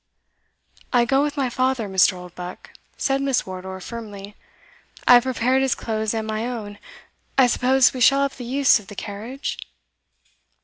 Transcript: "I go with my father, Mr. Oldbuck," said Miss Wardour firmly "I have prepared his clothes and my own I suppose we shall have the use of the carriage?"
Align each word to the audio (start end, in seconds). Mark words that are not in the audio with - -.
"I 0.91 1.05
go 1.05 1.21
with 1.21 1.37
my 1.37 1.47
father, 1.47 1.87
Mr. 1.87 2.13
Oldbuck," 2.13 2.71
said 2.97 3.21
Miss 3.21 3.45
Wardour 3.45 3.79
firmly 3.81 4.35
"I 5.07 5.13
have 5.13 5.21
prepared 5.25 5.61
his 5.61 5.75
clothes 5.75 6.15
and 6.15 6.25
my 6.25 6.47
own 6.47 6.79
I 7.37 7.45
suppose 7.45 7.93
we 7.93 8.01
shall 8.01 8.23
have 8.23 8.37
the 8.37 8.43
use 8.43 8.79
of 8.79 8.87
the 8.87 8.95
carriage?" 8.95 9.59